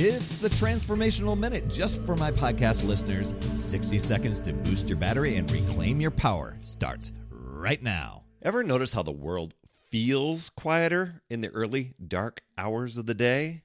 It's 0.00 0.38
the 0.38 0.48
Transformational 0.48 1.36
Minute 1.36 1.68
just 1.68 2.00
for 2.02 2.14
my 2.14 2.30
podcast 2.30 2.86
listeners. 2.86 3.34
60 3.40 3.98
seconds 3.98 4.40
to 4.42 4.52
boost 4.52 4.88
your 4.88 4.96
battery 4.96 5.34
and 5.34 5.50
reclaim 5.50 6.00
your 6.00 6.12
power 6.12 6.56
starts 6.62 7.10
right 7.32 7.82
now. 7.82 8.22
Ever 8.40 8.62
notice 8.62 8.92
how 8.92 9.02
the 9.02 9.10
world 9.10 9.54
feels 9.90 10.50
quieter 10.50 11.20
in 11.28 11.40
the 11.40 11.48
early, 11.48 11.94
dark 12.06 12.42
hours 12.56 12.96
of 12.96 13.06
the 13.06 13.14
day? 13.14 13.62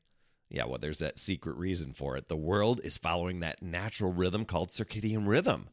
Yeah, 0.50 0.66
well, 0.66 0.80
there's 0.80 0.98
that 0.98 1.20
secret 1.20 1.56
reason 1.56 1.94
for 1.94 2.18
it. 2.18 2.30
The 2.30 2.36
world 2.36 2.82
is 2.84 2.98
following 2.98 3.42
that 3.42 3.62
natural 3.62 4.12
rhythm 4.12 4.44
called 4.44 4.70
circadian 4.70 5.28
rhythm. 5.28 5.70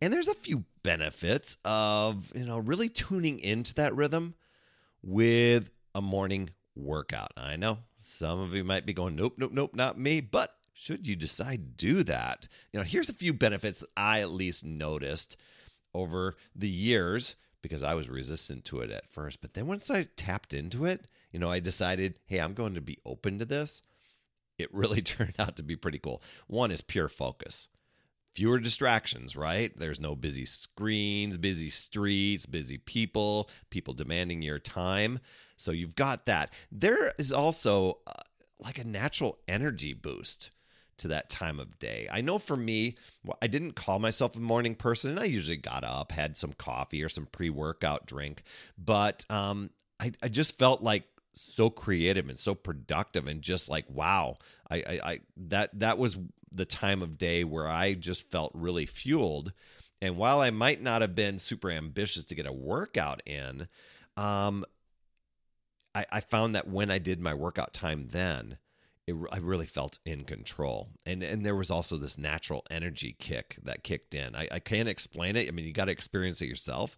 And 0.00 0.12
there's 0.12 0.28
a 0.28 0.34
few 0.34 0.62
benefits 0.84 1.56
of, 1.64 2.30
you 2.36 2.44
know, 2.44 2.58
really 2.58 2.88
tuning 2.88 3.40
into 3.40 3.74
that 3.74 3.96
rhythm 3.96 4.36
with 5.02 5.70
a 5.92 6.00
morning 6.00 6.50
workout. 6.78 7.32
I 7.36 7.56
know 7.56 7.78
some 7.98 8.40
of 8.40 8.54
you 8.54 8.64
might 8.64 8.86
be 8.86 8.92
going, 8.92 9.16
nope, 9.16 9.34
nope, 9.36 9.52
nope, 9.52 9.74
not 9.74 9.98
me. 9.98 10.20
But 10.20 10.54
should 10.72 11.06
you 11.06 11.16
decide 11.16 11.78
to 11.78 11.86
do 11.86 12.02
that, 12.04 12.48
you 12.72 12.78
know, 12.78 12.84
here's 12.84 13.08
a 13.08 13.14
few 13.14 13.32
benefits 13.32 13.84
I 13.96 14.20
at 14.20 14.30
least 14.30 14.64
noticed 14.64 15.36
over 15.94 16.36
the 16.54 16.68
years 16.68 17.36
because 17.62 17.82
I 17.82 17.94
was 17.94 18.08
resistant 18.08 18.64
to 18.66 18.80
it 18.80 18.90
at 18.90 19.10
first. 19.10 19.40
But 19.40 19.54
then 19.54 19.66
once 19.66 19.90
I 19.90 20.06
tapped 20.16 20.54
into 20.54 20.84
it, 20.84 21.06
you 21.32 21.40
know, 21.40 21.50
I 21.50 21.60
decided, 21.60 22.20
hey, 22.26 22.38
I'm 22.38 22.54
going 22.54 22.74
to 22.74 22.80
be 22.80 22.98
open 23.04 23.38
to 23.40 23.44
this. 23.44 23.82
It 24.58 24.72
really 24.72 25.02
turned 25.02 25.34
out 25.38 25.56
to 25.56 25.62
be 25.62 25.76
pretty 25.76 25.98
cool. 25.98 26.22
One 26.46 26.70
is 26.70 26.80
pure 26.80 27.08
focus 27.08 27.68
fewer 28.34 28.58
distractions, 28.58 29.36
right? 29.36 29.76
There's 29.76 30.00
no 30.00 30.14
busy 30.14 30.44
screens, 30.44 31.38
busy 31.38 31.70
streets, 31.70 32.46
busy 32.46 32.78
people, 32.78 33.50
people 33.70 33.94
demanding 33.94 34.42
your 34.42 34.58
time. 34.58 35.18
So 35.56 35.72
you've 35.72 35.96
got 35.96 36.26
that. 36.26 36.52
There 36.70 37.12
is 37.18 37.32
also 37.32 37.98
uh, 38.06 38.12
like 38.60 38.78
a 38.78 38.86
natural 38.86 39.38
energy 39.48 39.92
boost 39.92 40.50
to 40.98 41.08
that 41.08 41.30
time 41.30 41.60
of 41.60 41.78
day. 41.78 42.08
I 42.10 42.20
know 42.20 42.38
for 42.38 42.56
me, 42.56 42.96
I 43.40 43.46
didn't 43.46 43.72
call 43.72 43.98
myself 43.98 44.36
a 44.36 44.40
morning 44.40 44.74
person, 44.74 45.12
and 45.12 45.20
I 45.20 45.24
usually 45.24 45.56
got 45.56 45.84
up, 45.84 46.12
had 46.12 46.36
some 46.36 46.52
coffee 46.52 47.02
or 47.02 47.08
some 47.08 47.26
pre 47.26 47.50
workout 47.50 48.06
drink, 48.06 48.42
but 48.76 49.24
um, 49.30 49.70
I, 50.00 50.12
I 50.22 50.28
just 50.28 50.58
felt 50.58 50.82
like 50.82 51.04
so 51.40 51.70
creative 51.70 52.28
and 52.28 52.38
so 52.38 52.54
productive 52.54 53.26
and 53.26 53.42
just 53.42 53.68
like 53.68 53.84
wow 53.88 54.36
I, 54.70 54.76
I, 54.76 55.00
I 55.04 55.20
that 55.48 55.78
that 55.80 55.98
was 55.98 56.16
the 56.50 56.64
time 56.64 57.02
of 57.02 57.18
day 57.18 57.44
where 57.44 57.68
I 57.68 57.94
just 57.94 58.30
felt 58.30 58.52
really 58.54 58.86
fueled. 58.86 59.52
And 60.00 60.16
while 60.16 60.40
I 60.40 60.50
might 60.50 60.82
not 60.82 61.02
have 61.02 61.14
been 61.14 61.38
super 61.38 61.70
ambitious 61.70 62.24
to 62.24 62.34
get 62.34 62.46
a 62.46 62.52
workout 62.52 63.22
in, 63.26 63.68
um, 64.16 64.64
I, 65.94 66.06
I 66.10 66.20
found 66.20 66.54
that 66.54 66.68
when 66.68 66.90
I 66.90 66.98
did 66.98 67.20
my 67.20 67.34
workout 67.34 67.72
time 67.72 68.08
then, 68.10 68.58
it, 69.06 69.16
I 69.32 69.38
really 69.38 69.66
felt 69.66 69.98
in 70.04 70.24
control. 70.24 70.90
And 71.06 71.22
and 71.22 71.44
there 71.44 71.56
was 71.56 71.70
also 71.70 71.96
this 71.96 72.18
natural 72.18 72.64
energy 72.70 73.16
kick 73.18 73.56
that 73.64 73.82
kicked 73.82 74.14
in. 74.14 74.36
I, 74.36 74.48
I 74.52 74.58
can't 74.60 74.88
explain 74.88 75.34
it. 75.36 75.48
I 75.48 75.50
mean, 75.50 75.64
you 75.64 75.72
got 75.72 75.86
to 75.86 75.92
experience 75.92 76.40
it 76.42 76.48
yourself. 76.48 76.96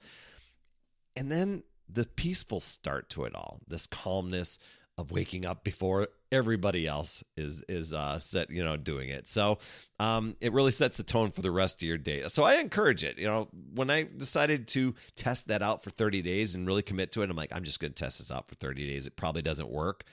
And 1.16 1.30
then 1.30 1.62
the 1.92 2.05
peaceful 2.05 2.60
start 2.60 3.08
to 3.10 3.24
it 3.24 3.34
all, 3.34 3.60
this 3.66 3.86
calmness, 3.86 4.58
of 5.00 5.10
waking 5.10 5.46
up 5.46 5.64
before 5.64 6.08
everybody 6.30 6.86
else 6.86 7.24
is 7.36 7.64
is 7.69 7.92
uh 7.92 8.19
set 8.19 8.50
you 8.50 8.62
know 8.62 8.77
doing 8.77 9.08
it. 9.08 9.27
So 9.27 9.58
um 9.98 10.36
it 10.41 10.52
really 10.52 10.70
sets 10.70 10.98
the 10.98 11.02
tone 11.02 11.32
for 11.32 11.41
the 11.41 11.50
rest 11.50 11.82
of 11.82 11.88
your 11.88 11.98
day. 11.98 12.22
So 12.28 12.44
i 12.44 12.56
encourage 12.56 13.02
it 13.02 13.19
you 13.19 13.27
know 13.27 13.48
when 13.74 13.91
i 13.91 14.06
decided 14.16 14.69
to 14.69 14.94
test 15.16 15.48
that 15.48 15.62
out 15.62 15.82
for 15.82 15.91
30 15.91 16.22
days 16.22 16.55
and 16.55 16.66
really 16.66 16.82
commit 16.82 17.12
to 17.12 17.22
it 17.22 17.30
i'm 17.30 17.36
like 17.36 17.52
i'm 17.52 17.64
just 17.64 17.80
going 17.80 17.92
to 17.92 18.00
test 18.00 18.19
this 18.19 18.30
out 18.30 18.47
for 18.47 18.54
30 18.56 18.86
days. 18.86 19.06
It 19.06 19.16
probably 19.16 19.42
doesn't 19.42 19.70
work. 19.70 20.04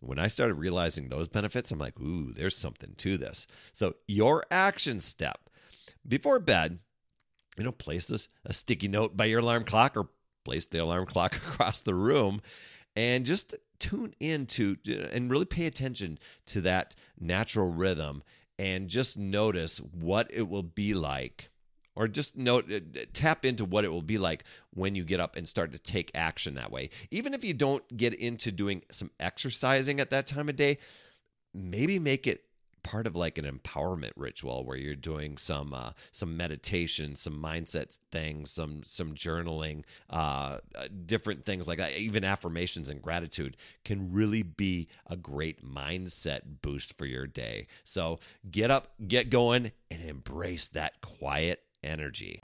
When 0.00 0.18
i 0.18 0.28
started 0.28 0.54
realizing 0.54 1.08
those 1.08 1.28
benefits 1.28 1.70
i'm 1.70 1.78
like 1.78 2.00
ooh 2.00 2.32
there's 2.32 2.56
something 2.56 2.94
to 2.96 3.18
this. 3.18 3.46
So 3.72 3.94
your 4.08 4.44
action 4.50 5.00
step 5.00 5.50
before 6.08 6.40
bed 6.40 6.78
you 7.58 7.64
know 7.64 7.72
place 7.72 8.06
this 8.06 8.28
a 8.46 8.52
sticky 8.52 8.88
note 8.88 9.16
by 9.16 9.26
your 9.26 9.40
alarm 9.40 9.64
clock 9.64 9.96
or 9.96 10.08
place 10.44 10.66
the 10.66 10.78
alarm 10.78 11.06
clock 11.06 11.36
across 11.48 11.80
the 11.80 11.94
room 11.94 12.40
and 12.96 13.24
just 13.24 13.54
tune 13.78 14.14
into 14.20 14.76
and 15.12 15.30
really 15.30 15.44
pay 15.44 15.66
attention 15.66 16.18
to 16.46 16.60
that 16.60 16.94
natural 17.18 17.70
rhythm 17.70 18.22
and 18.58 18.88
just 18.88 19.16
notice 19.16 19.78
what 19.78 20.28
it 20.30 20.48
will 20.48 20.62
be 20.62 20.92
like 20.92 21.50
or 21.96 22.06
just 22.06 22.36
note 22.36 22.70
uh, 22.70 22.80
tap 23.12 23.44
into 23.44 23.64
what 23.64 23.84
it 23.84 23.88
will 23.92 24.02
be 24.02 24.18
like 24.18 24.44
when 24.74 24.94
you 24.94 25.02
get 25.04 25.20
up 25.20 25.36
and 25.36 25.48
start 25.48 25.72
to 25.72 25.78
take 25.78 26.10
action 26.14 26.54
that 26.54 26.70
way. 26.70 26.90
Even 27.10 27.34
if 27.34 27.42
you 27.42 27.54
don't 27.54 27.96
get 27.96 28.14
into 28.14 28.52
doing 28.52 28.82
some 28.90 29.10
exercising 29.18 29.98
at 29.98 30.10
that 30.10 30.26
time 30.26 30.48
of 30.48 30.56
day 30.56 30.78
maybe 31.54 31.98
make 31.98 32.26
it 32.26 32.44
part 32.82 33.06
of 33.06 33.16
like 33.16 33.38
an 33.38 33.44
empowerment 33.44 34.12
ritual 34.16 34.64
where 34.64 34.76
you're 34.76 34.94
doing 34.94 35.36
some 35.36 35.74
uh, 35.74 35.92
some 36.12 36.36
meditation, 36.36 37.16
some 37.16 37.40
mindset 37.42 37.98
things, 38.12 38.50
some 38.50 38.82
some 38.84 39.14
journaling, 39.14 39.84
uh, 40.10 40.58
uh, 40.74 40.88
different 41.06 41.44
things 41.44 41.68
like 41.68 41.78
that. 41.78 41.96
Even 41.96 42.24
affirmations 42.24 42.88
and 42.88 43.02
gratitude 43.02 43.56
can 43.84 44.12
really 44.12 44.42
be 44.42 44.88
a 45.06 45.16
great 45.16 45.64
mindset 45.64 46.40
boost 46.62 46.96
for 46.98 47.06
your 47.06 47.26
day. 47.26 47.66
So 47.84 48.20
get 48.50 48.70
up, 48.70 48.92
get 49.06 49.30
going, 49.30 49.72
and 49.90 50.02
embrace 50.02 50.66
that 50.68 51.00
quiet 51.00 51.62
energy. 51.82 52.42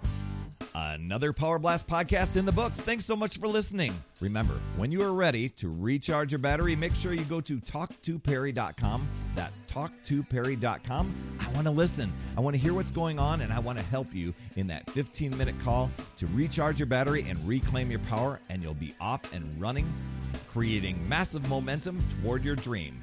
Another 0.75 1.33
Power 1.33 1.59
Blast 1.59 1.87
podcast 1.87 2.37
in 2.37 2.45
the 2.45 2.53
books. 2.53 2.79
Thanks 2.79 3.07
so 3.07 3.17
much 3.17 3.39
for 3.39 3.49
listening. 3.49 3.95
Remember, 4.21 4.55
when 4.77 4.93
you 4.93 5.03
are 5.03 5.15
ready 5.15 5.49
to 5.51 5.73
recharge 5.75 6.33
your 6.33 6.39
battery, 6.39 6.77
make 6.77 6.95
sure 6.95 7.15
you 7.15 7.25
go 7.25 7.41
to 7.41 7.59
talktoperry.com. 7.59 9.09
That's 9.37 9.63
talktoperry.com. 9.65 11.15
I 11.39 11.49
want 11.53 11.67
to 11.67 11.71
listen. 11.71 12.13
I 12.37 12.41
want 12.41 12.57
to 12.57 12.59
hear 12.59 12.73
what's 12.73 12.91
going 12.91 13.19
on, 13.19 13.43
and 13.43 13.53
I 13.53 13.61
want 13.61 13.79
to 13.79 13.85
help 13.85 14.13
you 14.13 14.35
in 14.57 14.67
that 14.69 14.91
15 14.91 15.37
minute 15.37 15.55
call 15.63 15.91
to 16.17 16.27
recharge 16.29 16.81
your 16.81 16.87
battery 16.87 17.25
and 17.29 17.39
reclaim 17.47 17.91
your 17.91 18.01
power, 18.01 18.41
and 18.49 18.63
you'll 18.63 18.75
be 18.75 18.95
off 18.99 19.33
and 19.33 19.61
running, 19.61 19.87
creating 20.49 21.07
massive 21.09 21.49
momentum 21.49 22.03
toward 22.23 22.45
your 22.45 22.57
dream. 22.57 23.03